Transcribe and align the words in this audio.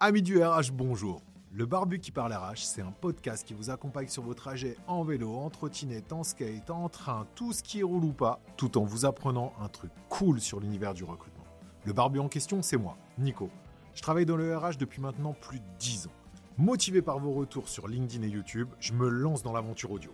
Amis 0.00 0.22
du 0.22 0.40
RH, 0.40 0.70
bonjour. 0.72 1.22
Le 1.50 1.66
Barbu 1.66 1.98
qui 1.98 2.12
parle 2.12 2.32
RH, 2.32 2.58
c'est 2.58 2.82
un 2.82 2.92
podcast 2.92 3.44
qui 3.44 3.52
vous 3.52 3.68
accompagne 3.68 4.06
sur 4.06 4.22
vos 4.22 4.32
trajets 4.32 4.76
en 4.86 5.02
vélo, 5.02 5.34
en 5.34 5.50
trottinette, 5.50 6.12
en 6.12 6.22
skate, 6.22 6.70
en 6.70 6.88
train, 6.88 7.26
tout 7.34 7.52
ce 7.52 7.64
qui 7.64 7.82
roule 7.82 8.04
ou 8.04 8.12
pas, 8.12 8.38
tout 8.56 8.78
en 8.78 8.84
vous 8.84 9.06
apprenant 9.06 9.52
un 9.60 9.66
truc 9.66 9.90
cool 10.08 10.40
sur 10.40 10.60
l'univers 10.60 10.94
du 10.94 11.02
recrutement. 11.02 11.42
Le 11.84 11.92
Barbu 11.92 12.20
en 12.20 12.28
question, 12.28 12.62
c'est 12.62 12.76
moi, 12.76 12.96
Nico. 13.18 13.50
Je 13.92 14.00
travaille 14.00 14.24
dans 14.24 14.36
le 14.36 14.56
RH 14.56 14.76
depuis 14.78 15.02
maintenant 15.02 15.32
plus 15.32 15.58
de 15.58 15.66
10 15.80 16.06
ans. 16.06 16.12
Motivé 16.58 17.02
par 17.02 17.18
vos 17.18 17.32
retours 17.32 17.68
sur 17.68 17.88
LinkedIn 17.88 18.24
et 18.24 18.30
YouTube, 18.30 18.68
je 18.78 18.92
me 18.92 19.08
lance 19.08 19.42
dans 19.42 19.52
l'aventure 19.52 19.90
audio. 19.90 20.12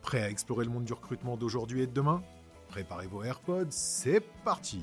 Prêt 0.00 0.22
à 0.22 0.30
explorer 0.30 0.64
le 0.64 0.70
monde 0.70 0.84
du 0.84 0.94
recrutement 0.94 1.36
d'aujourd'hui 1.36 1.82
et 1.82 1.86
de 1.86 1.92
demain? 1.92 2.22
Préparez 2.68 3.06
vos 3.06 3.22
AirPods, 3.22 3.66
c'est 3.68 4.22
parti 4.44 4.80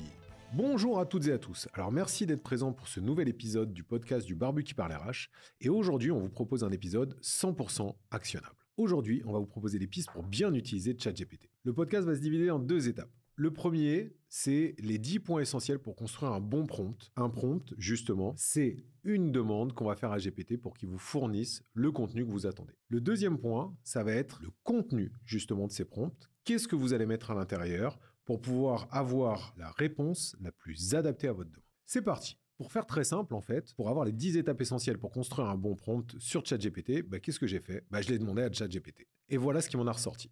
Bonjour 0.54 0.98
à 0.98 1.04
toutes 1.04 1.26
et 1.26 1.32
à 1.32 1.38
tous. 1.38 1.68
Alors 1.74 1.92
merci 1.92 2.24
d'être 2.24 2.42
présent 2.42 2.72
pour 2.72 2.88
ce 2.88 3.00
nouvel 3.00 3.28
épisode 3.28 3.74
du 3.74 3.84
podcast 3.84 4.26
du 4.26 4.34
Barbu 4.34 4.64
qui 4.64 4.72
parle 4.72 4.92
RH. 4.92 5.28
Et 5.60 5.68
aujourd'hui, 5.68 6.10
on 6.10 6.20
vous 6.20 6.30
propose 6.30 6.64
un 6.64 6.70
épisode 6.70 7.18
100% 7.20 7.94
actionnable. 8.10 8.56
Aujourd'hui, 8.78 9.22
on 9.26 9.32
va 9.32 9.40
vous 9.40 9.46
proposer 9.46 9.78
des 9.78 9.86
pistes 9.86 10.10
pour 10.10 10.22
bien 10.22 10.54
utiliser 10.54 10.96
ChatGPT. 10.98 11.50
Le 11.64 11.74
podcast 11.74 12.06
va 12.06 12.14
se 12.14 12.20
diviser 12.20 12.50
en 12.50 12.58
deux 12.58 12.88
étapes. 12.88 13.10
Le 13.36 13.52
premier, 13.52 14.16
c'est 14.30 14.74
les 14.78 14.96
10 14.96 15.18
points 15.18 15.42
essentiels 15.42 15.80
pour 15.80 15.94
construire 15.94 16.32
un 16.32 16.40
bon 16.40 16.66
prompt. 16.66 17.10
Un 17.14 17.28
prompt, 17.28 17.74
justement, 17.76 18.32
c'est 18.36 18.86
une 19.04 19.30
demande 19.30 19.74
qu'on 19.74 19.84
va 19.84 19.96
faire 19.96 20.12
à 20.12 20.18
GPT 20.18 20.56
pour 20.56 20.74
qu'il 20.74 20.88
vous 20.88 20.98
fournisse 20.98 21.62
le 21.74 21.92
contenu 21.92 22.24
que 22.24 22.30
vous 22.30 22.46
attendez. 22.46 22.74
Le 22.88 23.02
deuxième 23.02 23.38
point, 23.38 23.76
ça 23.84 24.02
va 24.02 24.12
être 24.12 24.40
le 24.42 24.48
contenu, 24.64 25.12
justement, 25.26 25.66
de 25.66 25.72
ces 25.72 25.84
prompts. 25.84 26.30
Qu'est-ce 26.44 26.66
que 26.66 26.74
vous 26.74 26.94
allez 26.94 27.06
mettre 27.06 27.30
à 27.30 27.34
l'intérieur 27.34 27.98
pour 28.28 28.42
pouvoir 28.42 28.88
avoir 28.90 29.54
la 29.56 29.70
réponse 29.70 30.36
la 30.42 30.52
plus 30.52 30.94
adaptée 30.94 31.28
à 31.28 31.32
votre 31.32 31.48
demande. 31.48 31.64
C'est 31.86 32.02
parti. 32.02 32.36
Pour 32.58 32.72
faire 32.72 32.84
très 32.84 33.04
simple, 33.04 33.32
en 33.32 33.40
fait, 33.40 33.72
pour 33.72 33.88
avoir 33.88 34.04
les 34.04 34.12
10 34.12 34.36
étapes 34.36 34.60
essentielles 34.60 34.98
pour 34.98 35.12
construire 35.12 35.48
un 35.48 35.56
bon 35.56 35.74
prompt 35.74 36.14
sur 36.18 36.44
ChatGPT, 36.44 37.00
bah, 37.00 37.20
qu'est-ce 37.20 37.40
que 37.40 37.46
j'ai 37.46 37.58
fait? 37.58 37.86
Bah, 37.90 38.02
Je 38.02 38.10
l'ai 38.10 38.18
demandé 38.18 38.42
à 38.42 38.52
ChatGPT. 38.52 39.08
Et 39.30 39.38
voilà 39.38 39.62
ce 39.62 39.70
qui 39.70 39.78
m'en 39.78 39.86
a 39.86 39.92
ressorti. 39.92 40.30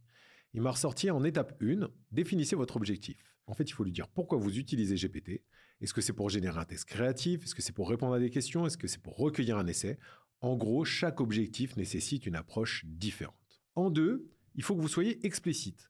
Il 0.53 0.61
m'a 0.61 0.73
ressorti 0.73 1.11
en 1.11 1.25
étape 1.25 1.57
1, 1.63 1.89
définissez 2.11 2.55
votre 2.55 2.77
objectif. 2.77 3.17
En 3.47 3.55
fait, 3.55 3.65
il 3.65 3.73
faut 3.73 3.83
lui 3.83 3.93
dire 3.93 4.09
pourquoi 4.09 4.37
vous 4.37 4.59
utilisez 4.59 4.97
GPT. 4.97 5.43
Est-ce 5.81 5.95
que 5.95 6.03
c'est 6.03 6.13
pour 6.13 6.29
générer 6.29 6.59
un 6.59 6.67
test 6.67 6.85
créatif? 6.85 7.45
Est-ce 7.45 7.55
que 7.55 7.63
c'est 7.63 7.73
pour 7.73 7.89
répondre 7.89 8.13
à 8.13 8.19
des 8.19 8.29
questions? 8.29 8.67
Est-ce 8.67 8.77
que 8.77 8.89
c'est 8.89 9.01
pour 9.01 9.17
recueillir 9.17 9.57
un 9.57 9.67
essai? 9.67 9.99
En 10.43 10.55
gros, 10.55 10.85
chaque 10.85 11.23
objectif 11.23 11.79
nécessite 11.79 12.27
une 12.27 12.37
approche 12.37 12.85
différente. 12.85 13.63
En 13.75 13.89
deux, 13.89 14.29
il 14.55 14.63
faut 14.63 14.77
que 14.77 14.83
vous 14.83 14.87
soyez 14.87 15.25
explicite. 15.25 15.89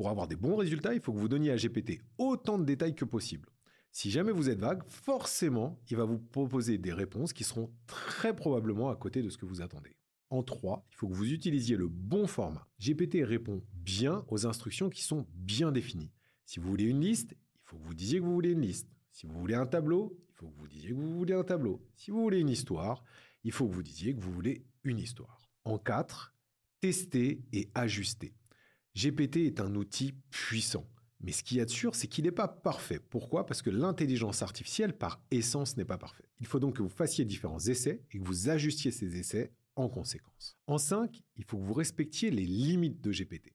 Pour 0.00 0.08
avoir 0.08 0.28
des 0.28 0.34
bons 0.34 0.56
résultats, 0.56 0.94
il 0.94 1.00
faut 1.02 1.12
que 1.12 1.18
vous 1.18 1.28
donniez 1.28 1.50
à 1.50 1.56
GPT 1.56 2.00
autant 2.16 2.58
de 2.58 2.64
détails 2.64 2.94
que 2.94 3.04
possible. 3.04 3.50
Si 3.92 4.10
jamais 4.10 4.32
vous 4.32 4.48
êtes 4.48 4.58
vague, 4.58 4.82
forcément, 4.88 5.78
il 5.90 5.98
va 5.98 6.06
vous 6.06 6.18
proposer 6.18 6.78
des 6.78 6.94
réponses 6.94 7.34
qui 7.34 7.44
seront 7.44 7.70
très 7.86 8.34
probablement 8.34 8.88
à 8.88 8.96
côté 8.96 9.22
de 9.22 9.28
ce 9.28 9.36
que 9.36 9.44
vous 9.44 9.60
attendez. 9.60 9.98
En 10.30 10.42
3, 10.42 10.86
il 10.90 10.96
faut 10.96 11.06
que 11.06 11.12
vous 11.12 11.30
utilisiez 11.30 11.76
le 11.76 11.86
bon 11.86 12.26
format. 12.26 12.66
GPT 12.80 13.18
répond 13.22 13.62
bien 13.74 14.24
aux 14.28 14.46
instructions 14.46 14.88
qui 14.88 15.02
sont 15.02 15.26
bien 15.34 15.70
définies. 15.70 16.12
Si 16.46 16.60
vous 16.60 16.70
voulez 16.70 16.84
une 16.84 17.02
liste, 17.02 17.32
il 17.32 17.60
faut 17.64 17.76
que 17.76 17.84
vous 17.84 17.92
disiez 17.92 18.20
que 18.20 18.24
vous 18.24 18.32
voulez 18.32 18.52
une 18.52 18.62
liste. 18.62 18.88
Si 19.12 19.26
vous 19.26 19.38
voulez 19.38 19.54
un 19.54 19.66
tableau, 19.66 20.18
il 20.30 20.34
faut 20.34 20.48
que 20.48 20.58
vous 20.58 20.66
disiez 20.66 20.88
que 20.88 20.94
vous 20.94 21.18
voulez 21.18 21.34
un 21.34 21.44
tableau. 21.44 21.86
Si 21.96 22.10
vous 22.10 22.22
voulez 22.22 22.40
une 22.40 22.48
histoire, 22.48 23.04
il 23.44 23.52
faut 23.52 23.68
que 23.68 23.74
vous 23.74 23.82
disiez 23.82 24.14
que 24.14 24.20
vous 24.22 24.32
voulez 24.32 24.64
une 24.82 24.98
histoire. 24.98 25.42
En 25.64 25.76
4, 25.76 26.34
tester 26.80 27.42
et 27.52 27.70
ajuster. 27.74 28.32
GPT 28.96 29.38
est 29.38 29.60
un 29.60 29.74
outil 29.74 30.14
puissant. 30.30 30.86
Mais 31.20 31.32
ce 31.32 31.42
qu'il 31.42 31.58
y 31.58 31.60
a 31.60 31.66
de 31.66 31.70
sûr, 31.70 31.94
c'est 31.94 32.06
qu'il 32.06 32.24
n'est 32.24 32.30
pas 32.30 32.48
parfait. 32.48 32.98
Pourquoi? 32.98 33.44
Parce 33.44 33.60
que 33.62 33.70
l'intelligence 33.70 34.42
artificielle, 34.42 34.96
par 34.96 35.22
essence, 35.30 35.76
n'est 35.76 35.84
pas 35.84 35.98
parfaite. 35.98 36.28
Il 36.40 36.46
faut 36.46 36.60
donc 36.60 36.76
que 36.76 36.82
vous 36.82 36.88
fassiez 36.88 37.24
différents 37.24 37.60
essais 37.60 38.02
et 38.10 38.18
que 38.18 38.24
vous 38.24 38.48
ajustiez 38.48 38.90
ces 38.90 39.18
essais 39.18 39.52
en 39.76 39.88
conséquence. 39.88 40.56
En 40.66 40.78
5, 40.78 41.22
il 41.36 41.44
faut 41.44 41.58
que 41.58 41.64
vous 41.64 41.74
respectiez 41.74 42.30
les 42.30 42.46
limites 42.46 43.02
de 43.02 43.12
GPT. 43.12 43.54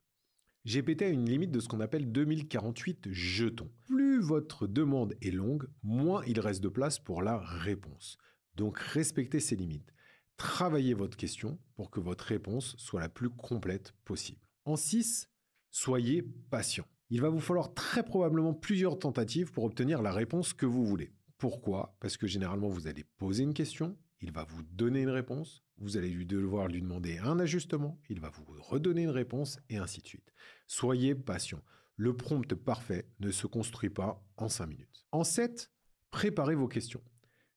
GPT 0.66 1.04
a 1.04 1.10
une 1.10 1.30
limite 1.30 1.52
de 1.52 1.60
ce 1.60 1.68
qu'on 1.68 1.80
appelle 1.80 2.12
2048 2.12 3.10
jetons. 3.12 3.72
Plus 3.86 4.20
votre 4.20 4.68
demande 4.68 5.16
est 5.22 5.32
longue, 5.32 5.68
moins 5.84 6.24
il 6.26 6.40
reste 6.40 6.62
de 6.62 6.70
place 6.70 6.98
pour 6.98 7.22
la 7.22 7.38
réponse. 7.38 8.18
Donc 8.56 8.80
respectez 8.80 9.40
ces 9.40 9.56
limites. 9.56 9.94
Travaillez 10.38 10.94
votre 10.94 11.18
question 11.18 11.60
pour 11.76 11.92
que 11.92 12.00
votre 12.00 12.26
réponse 12.26 12.76
soit 12.78 13.00
la 13.00 13.10
plus 13.10 13.30
complète 13.30 13.94
possible. 14.06 14.42
En 14.66 14.76
6, 14.76 15.30
soyez 15.70 16.24
patient. 16.50 16.86
Il 17.12 17.22
va 17.22 17.30
vous 17.30 17.40
falloir 17.40 17.76
très 17.76 18.04
probablement 18.04 18.56
plusieurs 18.56 18.98
tentatives 18.98 19.52
pour 19.52 19.64
obtenir 19.64 20.02
la 20.02 20.12
réponse 20.12 20.54
que 20.54 20.66
vous 20.66 20.84
voulez. 20.84 21.14
Pourquoi? 21.38 21.96
Parce 22.00 22.18
que 22.18 22.26
généralement, 22.26 22.70
vous 22.70 22.88
allez 22.88 23.04
poser 23.18 23.44
une 23.44 23.54
question, 23.54 23.96
il 24.22 24.32
va 24.32 24.44
vous 24.44 24.64
donner 24.64 25.02
une 25.02 25.10
réponse, 25.10 25.64
vous 25.78 25.98
allez 25.98 26.10
lui 26.10 26.26
devoir 26.26 26.68
lui 26.68 26.82
demander 26.82 27.20
un 27.20 27.40
ajustement, 27.40 28.02
il 28.10 28.20
va 28.20 28.32
vous 28.32 28.46
redonner 28.60 29.04
une 29.04 29.10
réponse, 29.10 29.60
et 29.70 29.78
ainsi 29.78 30.02
de 30.02 30.08
suite. 30.08 30.34
Soyez 30.66 31.14
patient. 31.14 31.62
Le 31.96 32.18
prompt 32.18 32.56
parfait 32.56 33.08
ne 33.20 33.30
se 33.30 33.46
construit 33.46 33.92
pas 33.92 34.26
en 34.36 34.50
5 34.50 34.66
minutes. 34.66 35.06
En 35.12 35.24
7, 35.24 35.72
préparez 36.10 36.56
vos 36.56 36.68
questions. 36.68 37.04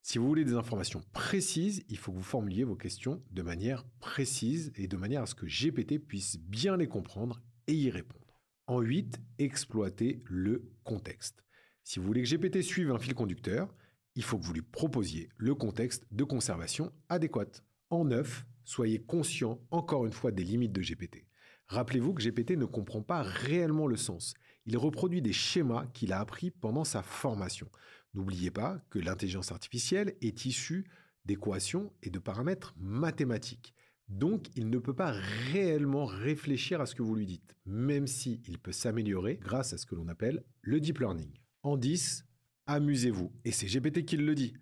Si 0.03 0.19
vous 0.19 0.27
voulez 0.27 0.45
des 0.45 0.55
informations 0.55 1.03
précises, 1.13 1.85
il 1.89 1.99
faut 1.99 2.13
que 2.13 2.17
vous 2.17 2.23
formuliez 2.23 2.65
vos 2.65 2.77
questions 2.77 3.23
de 3.31 3.43
manière 3.43 3.85
précise 4.01 4.73
et 4.77 4.89
de 4.89 4.97
manière 4.97 5.23
à 5.23 5.27
ce 5.27 5.35
que 5.35 5.47
GPT 5.47 5.99
puisse 5.99 6.39
bien 6.39 6.77
les 6.77 6.89
comprendre 6.89 7.43
et 7.67 7.75
y 7.75 7.91
répondre. 7.91 8.43
En 8.67 8.81
8, 8.81 9.21
exploitez 9.39 10.23
le 10.27 10.71
contexte. 10.85 11.45
Si 11.85 11.99
vous 11.99 12.07
voulez 12.07 12.23
que 12.23 12.29
GPT 12.29 12.63
suive 12.63 12.91
un 12.91 12.99
fil 12.99 13.15
conducteur, 13.15 13.75
il 14.15 14.23
faut 14.23 14.39
que 14.39 14.45
vous 14.45 14.53
lui 14.53 14.63
proposiez 14.63 15.29
le 15.37 15.55
contexte 15.55 16.07
de 16.11 16.25
conservation 16.25 16.93
adéquat. 17.09 17.63
En 17.91 18.05
9, 18.05 18.45
soyez 18.65 18.99
conscient 18.99 19.61
encore 19.71 20.07
une 20.07 20.13
fois 20.13 20.33
des 20.33 20.45
limites 20.45 20.73
de 20.73 20.83
GPT. 20.83 21.27
Rappelez-vous 21.69 22.15
que 22.15 22.23
GPT 22.23 22.53
ne 22.53 22.65
comprend 22.65 23.03
pas 23.03 23.23
réellement 23.23 23.87
le 23.87 23.97
sens. 23.97 24.35
Il 24.67 24.77
reproduit 24.77 25.23
des 25.23 25.33
schémas 25.33 25.87
qu'il 25.95 26.13
a 26.13 26.21
appris 26.21 26.51
pendant 26.51 26.85
sa 26.85 27.03
formation. 27.03 27.71
N'oubliez 28.15 28.51
pas 28.51 28.81
que 28.91 28.99
l'intelligence 28.99 29.53
artificielle 29.53 30.17
est 30.21 30.45
issue 30.45 30.87
d'équations 31.25 31.93
et 32.03 32.11
de 32.11 32.19
paramètres 32.19 32.75
mathématiques. 32.79 33.75
Donc, 34.09 34.47
il 34.57 34.71
ne 34.71 34.79
peut 34.79 34.95
pas 34.95 35.13
réellement 35.53 36.07
réfléchir 36.07 36.81
à 36.81 36.87
ce 36.87 36.95
que 36.95 37.03
vous 37.03 37.15
lui 37.15 37.27
dites, 37.27 37.55
même 37.67 38.07
s'il 38.07 38.41
il 38.49 38.59
peut 38.59 38.73
s'améliorer 38.73 39.37
grâce 39.37 39.75
à 39.75 39.79
ce 39.79 39.85
que 39.85 39.95
l'on 39.95 40.09
appelle 40.09 40.43
le 40.63 40.81
deep 40.81 40.99
learning. 40.99 41.31
En 41.63 41.77
10, 41.77 42.25
amusez-vous. 42.67 43.31
Et 43.45 43.53
c'est 43.53 43.67
GPT 43.67 44.07
qui 44.07 44.17
le 44.17 44.35
dit. 44.35 44.55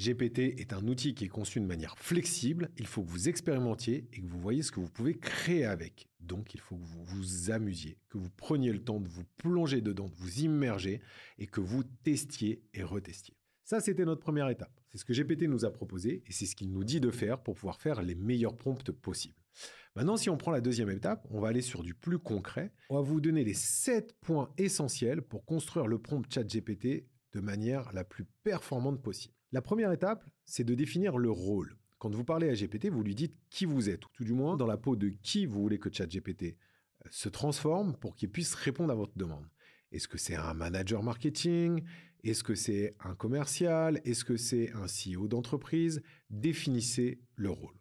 GPT 0.00 0.58
est 0.58 0.72
un 0.72 0.88
outil 0.88 1.14
qui 1.14 1.26
est 1.26 1.28
conçu 1.28 1.60
de 1.60 1.66
manière 1.66 1.98
flexible. 1.98 2.70
Il 2.78 2.86
faut 2.86 3.02
que 3.02 3.10
vous 3.10 3.28
expérimentiez 3.28 4.08
et 4.14 4.22
que 4.22 4.26
vous 4.26 4.40
voyez 4.40 4.62
ce 4.62 4.72
que 4.72 4.80
vous 4.80 4.88
pouvez 4.88 5.18
créer 5.18 5.66
avec. 5.66 6.08
Donc, 6.20 6.54
il 6.54 6.60
faut 6.60 6.76
que 6.76 6.86
vous 6.86 7.04
vous 7.04 7.50
amusiez, 7.50 7.98
que 8.08 8.16
vous 8.16 8.30
preniez 8.30 8.72
le 8.72 8.82
temps 8.82 8.98
de 8.98 9.08
vous 9.08 9.24
plonger 9.36 9.82
dedans, 9.82 10.08
de 10.08 10.14
vous 10.14 10.40
immerger 10.40 11.02
et 11.38 11.46
que 11.46 11.60
vous 11.60 11.84
testiez 12.02 12.62
et 12.72 12.82
retestiez. 12.82 13.36
Ça, 13.64 13.80
c'était 13.80 14.06
notre 14.06 14.22
première 14.22 14.48
étape. 14.48 14.72
C'est 14.90 14.96
ce 14.96 15.04
que 15.04 15.12
GPT 15.12 15.42
nous 15.42 15.66
a 15.66 15.70
proposé 15.70 16.22
et 16.26 16.32
c'est 16.32 16.46
ce 16.46 16.56
qu'il 16.56 16.72
nous 16.72 16.82
dit 16.82 17.00
de 17.00 17.10
faire 17.10 17.42
pour 17.42 17.54
pouvoir 17.54 17.78
faire 17.78 18.00
les 18.02 18.14
meilleurs 18.14 18.56
prompts 18.56 18.90
possibles. 18.92 19.36
Maintenant, 19.96 20.16
si 20.16 20.30
on 20.30 20.38
prend 20.38 20.50
la 20.50 20.62
deuxième 20.62 20.90
étape, 20.90 21.26
on 21.30 21.40
va 21.40 21.48
aller 21.48 21.60
sur 21.60 21.82
du 21.82 21.92
plus 21.94 22.18
concret. 22.18 22.72
On 22.88 22.94
va 22.94 23.02
vous 23.02 23.20
donner 23.20 23.44
les 23.44 23.54
7 23.54 24.14
points 24.22 24.50
essentiels 24.56 25.20
pour 25.20 25.44
construire 25.44 25.86
le 25.86 25.98
prompt 25.98 26.24
chat 26.32 26.44
GPT 26.44 27.06
de 27.32 27.40
manière 27.40 27.92
la 27.92 28.04
plus 28.04 28.24
performante 28.42 29.02
possible. 29.02 29.34
La 29.52 29.62
première 29.62 29.90
étape, 29.90 30.24
c'est 30.44 30.62
de 30.62 30.76
définir 30.76 31.18
le 31.18 31.30
rôle. 31.30 31.76
Quand 31.98 32.14
vous 32.14 32.24
parlez 32.24 32.48
à 32.48 32.54
GPT, 32.54 32.88
vous 32.88 33.02
lui 33.02 33.16
dites 33.16 33.34
qui 33.50 33.64
vous 33.64 33.90
êtes, 33.90 34.06
ou 34.06 34.08
tout 34.12 34.22
du 34.22 34.32
moins 34.32 34.56
dans 34.56 34.66
la 34.66 34.76
peau 34.76 34.94
de 34.94 35.08
qui 35.08 35.44
vous 35.44 35.60
voulez 35.60 35.80
que 35.80 35.92
ChatGPT 35.92 36.42
euh, 37.04 37.08
se 37.10 37.28
transforme 37.28 37.96
pour 37.96 38.14
qu'il 38.14 38.30
puisse 38.30 38.54
répondre 38.54 38.92
à 38.92 38.94
votre 38.94 39.18
demande. 39.18 39.44
Est-ce 39.90 40.06
que 40.06 40.18
c'est 40.18 40.36
un 40.36 40.54
manager 40.54 41.02
marketing? 41.02 41.82
Est-ce 42.22 42.44
que 42.44 42.54
c'est 42.54 42.94
un 43.00 43.16
commercial? 43.16 44.00
Est-ce 44.04 44.24
que 44.24 44.36
c'est 44.36 44.70
un 44.72 44.86
CEO 44.86 45.26
d'entreprise? 45.26 46.00
Définissez 46.30 47.20
le 47.34 47.50
rôle. 47.50 47.74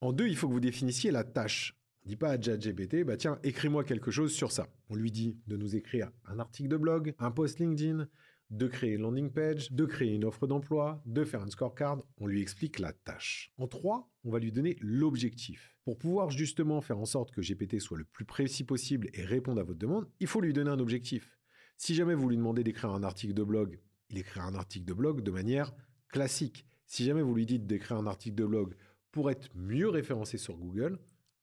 En 0.00 0.14
deux, 0.14 0.26
il 0.26 0.36
faut 0.36 0.48
que 0.48 0.54
vous 0.54 0.60
définissiez 0.60 1.10
la 1.10 1.22
tâche. 1.22 1.76
On 2.02 2.06
ne 2.06 2.10
dit 2.10 2.16
pas 2.16 2.30
à 2.30 2.40
ChatGPT, 2.40 3.04
bah 3.04 3.18
tiens, 3.18 3.38
écris-moi 3.42 3.84
quelque 3.84 4.10
chose 4.10 4.32
sur 4.32 4.52
ça. 4.52 4.68
On 4.88 4.94
lui 4.94 5.10
dit 5.10 5.38
de 5.46 5.56
nous 5.56 5.76
écrire 5.76 6.10
un 6.24 6.38
article 6.38 6.70
de 6.70 6.76
blog, 6.78 7.14
un 7.18 7.30
post 7.30 7.58
LinkedIn, 7.58 8.08
de 8.54 8.68
créer 8.68 8.92
une 8.92 9.02
landing 9.02 9.30
page, 9.30 9.72
de 9.72 9.84
créer 9.84 10.14
une 10.14 10.24
offre 10.24 10.46
d'emploi, 10.46 11.02
de 11.06 11.24
faire 11.24 11.42
un 11.42 11.50
scorecard. 11.50 12.00
On 12.18 12.26
lui 12.26 12.40
explique 12.40 12.78
la 12.78 12.92
tâche. 12.92 13.52
En 13.58 13.66
trois, 13.66 14.08
on 14.22 14.30
va 14.30 14.38
lui 14.38 14.52
donner 14.52 14.76
l'objectif. 14.80 15.76
Pour 15.84 15.98
pouvoir 15.98 16.30
justement 16.30 16.80
faire 16.80 16.98
en 16.98 17.04
sorte 17.04 17.32
que 17.32 17.40
GPT 17.40 17.80
soit 17.80 17.98
le 17.98 18.04
plus 18.04 18.24
précis 18.24 18.62
possible 18.62 19.10
et 19.12 19.24
répondre 19.24 19.60
à 19.60 19.64
votre 19.64 19.78
demande, 19.78 20.08
il 20.20 20.28
faut 20.28 20.40
lui 20.40 20.52
donner 20.52 20.70
un 20.70 20.78
objectif. 20.78 21.36
Si 21.76 21.96
jamais 21.96 22.14
vous 22.14 22.28
lui 22.28 22.36
demandez 22.36 22.62
d'écrire 22.62 22.90
un 22.90 23.02
article 23.02 23.34
de 23.34 23.42
blog, 23.42 23.80
il 24.10 24.18
écrira 24.18 24.46
un 24.46 24.54
article 24.54 24.84
de 24.84 24.94
blog 24.94 25.22
de 25.22 25.30
manière 25.32 25.74
classique. 26.08 26.64
Si 26.86 27.04
jamais 27.04 27.22
vous 27.22 27.34
lui 27.34 27.46
dites 27.46 27.66
d'écrire 27.66 27.96
un 27.96 28.06
article 28.06 28.36
de 28.36 28.46
blog 28.46 28.76
pour 29.10 29.32
être 29.32 29.48
mieux 29.56 29.88
référencé 29.88 30.38
sur 30.38 30.56
Google, 30.56 31.00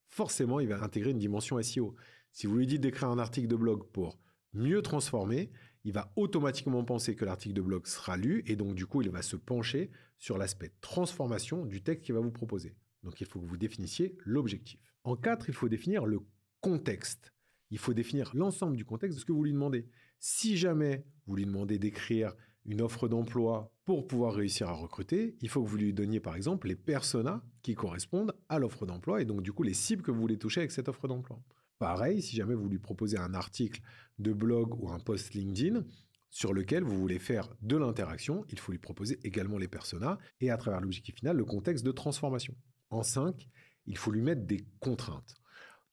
forcément, 0.08 0.60
il 0.60 0.68
va 0.68 0.82
intégrer 0.82 1.10
une 1.10 1.18
dimension 1.18 1.60
SEO. 1.60 1.94
Si 2.32 2.46
vous 2.46 2.56
lui 2.56 2.66
dites 2.66 2.80
d'écrire 2.80 3.10
un 3.10 3.18
article 3.18 3.48
de 3.48 3.56
blog 3.56 3.84
pour 3.92 4.18
mieux 4.54 4.80
transformer, 4.80 5.50
il 5.84 5.92
va 5.92 6.12
automatiquement 6.16 6.84
penser 6.84 7.16
que 7.16 7.24
l'article 7.24 7.54
de 7.54 7.62
blog 7.62 7.86
sera 7.86 8.16
lu 8.16 8.42
et 8.46 8.56
donc 8.56 8.74
du 8.74 8.86
coup, 8.86 9.02
il 9.02 9.10
va 9.10 9.22
se 9.22 9.36
pencher 9.36 9.90
sur 10.18 10.38
l'aspect 10.38 10.72
transformation 10.80 11.66
du 11.66 11.82
texte 11.82 12.04
qu'il 12.04 12.14
va 12.14 12.20
vous 12.20 12.30
proposer. 12.30 12.74
Donc 13.02 13.20
il 13.20 13.26
faut 13.26 13.40
que 13.40 13.46
vous 13.46 13.56
définissiez 13.56 14.16
l'objectif. 14.24 14.80
En 15.04 15.16
4, 15.16 15.48
il 15.48 15.54
faut 15.54 15.68
définir 15.68 16.06
le 16.06 16.20
contexte. 16.60 17.32
Il 17.70 17.78
faut 17.78 17.94
définir 17.94 18.30
l'ensemble 18.34 18.76
du 18.76 18.84
contexte 18.84 19.16
de 19.16 19.20
ce 19.20 19.24
que 19.24 19.32
vous 19.32 19.42
lui 19.42 19.52
demandez. 19.52 19.88
Si 20.20 20.56
jamais 20.56 21.04
vous 21.26 21.34
lui 21.34 21.46
demandez 21.46 21.78
d'écrire 21.78 22.34
une 22.64 22.80
offre 22.80 23.08
d'emploi 23.08 23.74
pour 23.84 24.06
pouvoir 24.06 24.34
réussir 24.34 24.68
à 24.68 24.74
recruter, 24.74 25.36
il 25.40 25.48
faut 25.48 25.64
que 25.64 25.68
vous 25.68 25.76
lui 25.76 25.92
donniez 25.92 26.20
par 26.20 26.36
exemple 26.36 26.68
les 26.68 26.76
personas 26.76 27.42
qui 27.62 27.74
correspondent 27.74 28.36
à 28.48 28.60
l'offre 28.60 28.86
d'emploi 28.86 29.20
et 29.20 29.24
donc 29.24 29.42
du 29.42 29.52
coup 29.52 29.64
les 29.64 29.74
cibles 29.74 30.02
que 30.02 30.12
vous 30.12 30.20
voulez 30.20 30.38
toucher 30.38 30.60
avec 30.60 30.70
cette 30.70 30.88
offre 30.88 31.08
d'emploi. 31.08 31.42
Pareil, 31.78 32.22
si 32.22 32.36
jamais 32.36 32.54
vous 32.54 32.68
lui 32.68 32.78
proposez 32.78 33.18
un 33.18 33.34
article 33.34 33.80
de 34.18 34.32
blog 34.32 34.80
ou 34.80 34.90
un 34.90 34.98
post 34.98 35.34
LinkedIn 35.34 35.84
sur 36.30 36.54
lequel 36.54 36.82
vous 36.82 36.98
voulez 36.98 37.18
faire 37.18 37.48
de 37.60 37.76
l'interaction, 37.76 38.44
il 38.50 38.58
faut 38.58 38.72
lui 38.72 38.78
proposer 38.78 39.18
également 39.22 39.58
les 39.58 39.68
personas 39.68 40.18
et 40.40 40.50
à 40.50 40.56
travers 40.56 40.80
l'objectif 40.80 41.16
final, 41.16 41.36
le 41.36 41.44
contexte 41.44 41.84
de 41.84 41.92
transformation. 41.92 42.54
En 42.90 43.02
5, 43.02 43.48
il 43.86 43.98
faut 43.98 44.10
lui 44.10 44.22
mettre 44.22 44.46
des 44.46 44.64
contraintes. 44.80 45.34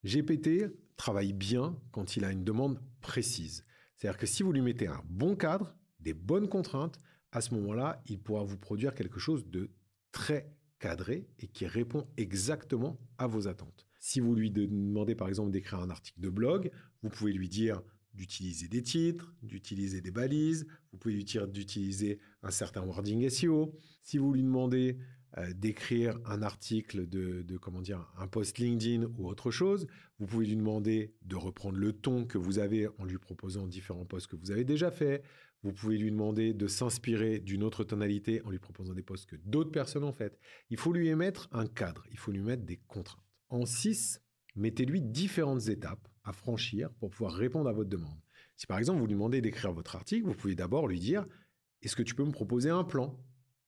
GPT 0.06 0.72
travaille 0.96 1.34
bien 1.34 1.78
quand 1.92 2.16
il 2.16 2.24
a 2.24 2.32
une 2.32 2.44
demande 2.44 2.80
précise. 3.02 3.66
C'est-à-dire 3.96 4.18
que 4.18 4.28
si 4.28 4.44
vous 4.44 4.54
lui 4.54 4.62
mettez 4.62 4.88
un 4.88 5.02
bon 5.10 5.36
cadre, 5.36 5.76
des 6.00 6.14
bonnes 6.14 6.48
contraintes, 6.48 6.98
à 7.32 7.42
ce 7.42 7.54
moment-là, 7.56 8.02
il 8.06 8.20
pourra 8.20 8.44
vous 8.44 8.58
produire 8.58 8.96
quelque 8.96 9.20
chose 9.20 9.46
de 9.46 9.70
très 10.12 10.56
cadré 10.80 11.28
et 11.40 11.48
qui 11.48 11.68
répond 11.68 12.08
exactement 12.16 12.98
à 13.18 13.28
vos 13.28 13.48
attentes. 13.48 13.89
Si 14.00 14.20
vous 14.20 14.34
lui 14.34 14.50
demandez 14.50 15.16
par 15.16 15.28
exemple 15.28 15.52
d'écrire 15.52 15.80
un 15.80 15.90
article 15.90 16.20
de 16.20 16.30
blog, 16.30 16.72
vous 17.04 17.10
pouvez 17.10 17.34
lui 17.34 17.50
dire 17.50 17.82
d'utiliser 18.14 18.68
des 18.68 18.82
titres, 18.82 19.34
d'utiliser 19.44 20.02
des 20.02 20.12
balises, 20.12 20.66
vous 20.92 20.98
pouvez 20.98 21.14
lui 21.14 21.24
dire 21.24 21.48
d'utiliser 21.48 22.20
un 22.42 22.52
certain 22.52 22.82
wording 22.82 23.30
SEO. 23.30 23.76
Si 24.04 24.18
vous 24.18 24.34
lui 24.34 24.44
demandez 24.44 24.98
euh, 25.38 25.54
d'écrire 25.54 26.20
un 26.26 26.42
article 26.42 27.08
de, 27.08 27.58
comment 27.58 27.82
dire, 27.82 28.12
un 28.18 28.28
post 28.28 28.58
LinkedIn 28.58 29.06
ou 29.18 29.28
autre 29.28 29.52
chose, 29.52 29.86
vous 30.18 30.26
pouvez 30.26 30.48
lui 30.48 30.56
demander 30.56 31.14
de 31.22 31.36
reprendre 31.36 31.78
le 31.78 31.94
ton 31.94 32.26
que 32.26 32.38
vous 32.38 32.58
avez 32.58 32.88
en 32.98 33.06
lui 33.06 33.20
proposant 33.20 33.68
différents 33.68 34.06
posts 34.06 34.28
que 34.28 34.36
vous 34.36 34.52
avez 34.52 34.64
déjà 34.64 34.90
fait. 34.90 35.24
Vous 35.62 35.72
pouvez 35.72 35.98
lui 35.98 36.10
demander 36.10 36.54
de 36.54 36.68
s'inspirer 36.68 37.40
d'une 37.40 37.64
autre 37.64 37.84
tonalité 37.84 38.42
en 38.44 38.50
lui 38.50 38.60
proposant 38.60 38.94
des 38.94 39.04
posts 39.04 39.30
que 39.30 39.36
d'autres 39.36 39.72
personnes 39.72 40.04
ont 40.04 40.14
fait. 40.14 40.40
Il 40.70 40.78
faut 40.78 40.94
lui 40.94 41.10
émettre 41.10 41.48
un 41.52 41.68
cadre, 41.68 42.06
il 42.12 42.18
faut 42.18 42.32
lui 42.32 42.42
mettre 42.42 42.64
des 42.64 42.78
contraintes. 42.88 43.29
En 43.50 43.66
6, 43.66 44.22
mettez-lui 44.56 45.02
différentes 45.02 45.68
étapes 45.68 46.08
à 46.24 46.34
franchir 46.34 46.92
pour 47.00 47.10
pouvoir 47.10 47.34
répondre 47.34 47.70
à 47.70 47.74
votre 47.74 47.90
demande. 47.90 48.20
Si 48.56 48.68
par 48.68 48.78
exemple 48.78 49.00
vous 49.00 49.08
lui 49.08 49.14
demandez 49.14 49.42
d'écrire 49.42 49.72
votre 49.72 49.96
article, 49.96 50.28
vous 50.28 50.36
pouvez 50.36 50.56
d'abord 50.56 50.88
lui 50.88 51.00
dire 51.00 51.26
est-ce 51.82 51.96
que 51.96 52.04
tu 52.04 52.16
peux 52.16 52.26
me 52.26 52.32
proposer 52.32 52.70
un 52.70 52.84
plan? 52.84 53.18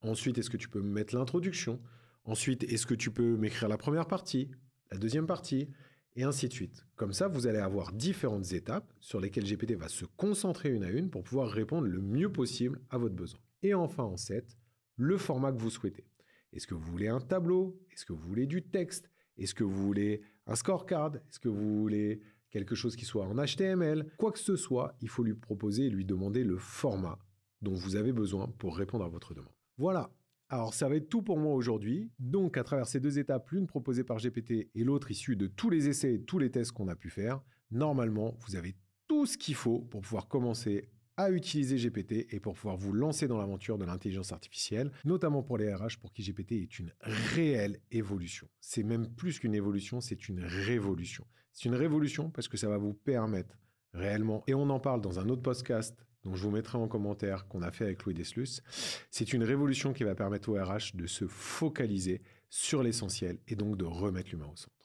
Ensuite, 0.01 0.37
est-ce 0.37 0.49
que 0.49 0.57
tu 0.57 0.69
peux 0.69 0.81
me 0.81 0.91
mettre 0.91 1.15
l'introduction? 1.15 1.81
Ensuite, 2.23 2.63
est-ce 2.63 2.85
que 2.85 2.93
tu 2.93 3.11
peux 3.11 3.37
m'écrire 3.37 3.69
la 3.69 3.77
première 3.77 4.07
partie, 4.07 4.51
la 4.91 4.97
deuxième 4.97 5.27
partie 5.27 5.69
et 6.15 6.23
ainsi 6.23 6.47
de 6.47 6.53
suite. 6.53 6.85
Comme 6.95 7.13
ça, 7.13 7.27
vous 7.27 7.47
allez 7.47 7.59
avoir 7.59 7.93
différentes 7.93 8.51
étapes 8.51 8.91
sur 8.99 9.19
lesquelles 9.19 9.45
GPT 9.45 9.75
va 9.75 9.87
se 9.87 10.05
concentrer 10.05 10.69
une 10.69 10.83
à 10.83 10.89
une 10.89 11.09
pour 11.09 11.23
pouvoir 11.23 11.49
répondre 11.49 11.87
le 11.87 12.01
mieux 12.01 12.31
possible 12.31 12.81
à 12.89 12.97
votre 12.97 13.15
besoin. 13.15 13.39
Et 13.63 13.73
enfin, 13.73 14.03
en 14.03 14.17
7, 14.17 14.57
le 14.97 15.17
format 15.17 15.51
que 15.51 15.57
vous 15.57 15.69
souhaitez. 15.69 16.05
Est-ce 16.53 16.67
que 16.67 16.75
vous 16.75 16.91
voulez 16.91 17.07
un 17.07 17.21
tableau? 17.21 17.79
Est-ce 17.91 18.05
que 18.05 18.13
vous 18.13 18.27
voulez 18.27 18.45
du 18.45 18.61
texte? 18.61 19.09
Est-ce 19.37 19.53
que 19.53 19.63
vous 19.63 19.85
voulez 19.85 20.21
un 20.47 20.55
scorecard? 20.55 21.15
Est-ce 21.15 21.39
que 21.39 21.49
vous 21.49 21.79
voulez 21.79 22.21
quelque 22.49 22.75
chose 22.75 22.95
qui 22.95 23.05
soit 23.05 23.25
en 23.25 23.35
HTML 23.35 24.11
Quoi 24.17 24.31
que 24.31 24.39
ce 24.39 24.55
soit, 24.55 24.95
il 25.01 25.09
faut 25.09 25.23
lui 25.23 25.33
proposer 25.33 25.85
et 25.85 25.89
lui 25.89 26.05
demander 26.05 26.43
le 26.43 26.57
format 26.57 27.17
dont 27.61 27.73
vous 27.73 27.95
avez 27.95 28.11
besoin 28.11 28.47
pour 28.57 28.77
répondre 28.77 29.05
à 29.05 29.09
votre 29.09 29.33
demande. 29.33 29.53
Voilà, 29.77 30.11
alors, 30.51 30.73
ça 30.73 30.89
va 30.89 30.97
être 30.97 31.07
tout 31.07 31.21
pour 31.21 31.37
moi 31.37 31.53
aujourd'hui. 31.53 32.11
Donc, 32.19 32.57
à 32.57 32.65
travers 32.65 32.85
ces 32.85 32.99
deux 32.99 33.17
étapes, 33.19 33.49
l'une 33.51 33.67
proposée 33.67 34.03
par 34.03 34.17
GPT 34.17 34.69
et 34.75 34.83
l'autre 34.83 35.09
issue 35.09 35.37
de 35.37 35.47
tous 35.47 35.69
les 35.69 35.87
essais 35.87 36.15
et 36.15 36.21
tous 36.21 36.39
les 36.39 36.51
tests 36.51 36.73
qu'on 36.73 36.89
a 36.89 36.95
pu 36.97 37.09
faire, 37.09 37.41
normalement, 37.71 38.35
vous 38.41 38.57
avez 38.57 38.75
tout 39.07 39.25
ce 39.25 39.37
qu'il 39.37 39.55
faut 39.55 39.79
pour 39.79 40.01
pouvoir 40.01 40.27
commencer 40.27 40.89
à 41.17 41.31
utiliser 41.31 41.77
GPT 41.77 42.33
et 42.33 42.39
pour 42.39 42.53
pouvoir 42.53 42.77
vous 42.77 42.93
lancer 42.93 43.27
dans 43.27 43.37
l'aventure 43.37 43.77
de 43.77 43.85
l'intelligence 43.85 44.31
artificielle, 44.31 44.91
notamment 45.05 45.43
pour 45.43 45.57
les 45.57 45.73
RH 45.73 45.99
pour 45.99 46.13
qui 46.13 46.23
GPT 46.23 46.53
est 46.53 46.79
une 46.79 46.91
réelle 47.01 47.79
évolution. 47.91 48.47
C'est 48.59 48.83
même 48.83 49.07
plus 49.07 49.39
qu'une 49.39 49.55
évolution, 49.55 50.01
c'est 50.01 50.29
une 50.29 50.43
révolution. 50.43 51.25
C'est 51.53 51.67
une 51.69 51.75
révolution 51.75 52.29
parce 52.29 52.47
que 52.47 52.57
ça 52.57 52.69
va 52.69 52.77
vous 52.77 52.93
permettre 52.93 53.57
réellement, 53.93 54.43
et 54.47 54.53
on 54.53 54.69
en 54.69 54.79
parle 54.79 55.01
dans 55.01 55.19
un 55.19 55.27
autre 55.29 55.41
podcast 55.41 55.97
dont 56.23 56.35
je 56.35 56.43
vous 56.43 56.51
mettrai 56.51 56.77
en 56.77 56.87
commentaire 56.87 57.47
qu'on 57.47 57.61
a 57.61 57.71
fait 57.71 57.85
avec 57.85 58.03
Louis 58.03 58.13
Deslus. 58.13 58.61
C'est 59.09 59.33
une 59.33 59.43
révolution 59.43 59.91
qui 59.91 60.03
va 60.03 60.15
permettre 60.15 60.49
au 60.49 60.53
RH 60.53 60.95
de 60.95 61.07
se 61.07 61.27
focaliser 61.27 62.21
sur 62.49 62.83
l'essentiel 62.83 63.39
et 63.47 63.55
donc 63.55 63.77
de 63.77 63.85
remettre 63.85 64.29
l'humain 64.31 64.49
au 64.51 64.55
centre. 64.55 64.80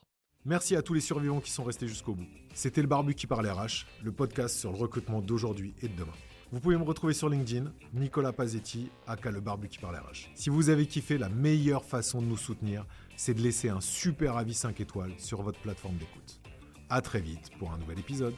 Merci 0.49 0.77
à 0.77 0.83
tous 0.83 0.95
les 0.95 1.01
survivants 1.01 1.41
qui 1.41 1.51
sont 1.51 1.65
restés 1.65 1.89
jusqu'au 1.89 2.15
bout. 2.15 2.29
C'était 2.55 2.81
le 2.81 2.87
Barbu 2.87 3.17
qui 3.17 3.27
parle 3.27 3.51
RH, 3.51 3.85
le 4.05 4.13
podcast 4.13 4.57
sur 4.57 4.71
le 4.71 4.79
recrutement 4.79 5.21
d'aujourd'hui 5.21 5.75
et 5.83 5.89
de 5.89 5.97
demain. 5.97 6.13
Vous 6.53 6.61
pouvez 6.61 6.77
me 6.77 6.85
retrouver 6.85 7.15
sur 7.15 7.29
LinkedIn, 7.29 7.73
Nicolas 7.93 8.33
Pazetti, 8.33 8.89
aka 9.09 9.33
le 9.33 9.41
Barbu 9.41 9.67
qui 9.67 9.79
parle 9.79 9.97
RH. 9.97 10.31
Si 10.37 10.49
vous 10.49 10.69
avez 10.69 10.87
kiffé, 10.87 11.19
la 11.19 11.29
meilleure 11.29 11.85
façon 11.85 12.23
de 12.23 12.27
nous 12.27 12.37
soutenir, 12.37 12.87
c'est 13.17 13.35
de 13.35 13.41
laisser 13.43 13.71
un 13.71 13.81
super 13.81 14.37
avis 14.37 14.55
5 14.55 14.81
étoiles 14.81 15.15
sur 15.19 15.43
votre 15.43 15.59
plateforme 15.59 15.97
d'écoute. 15.97 16.41
À 16.91 17.01
très 17.01 17.21
vite 17.21 17.51
pour 17.59 17.73
un 17.73 17.79
nouvel 17.79 17.99
épisode. 17.99 18.35